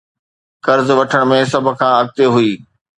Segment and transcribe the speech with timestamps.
[0.65, 2.51] قرض وٺڻ ۾ سنڌ سڀ کان اڳتي هئي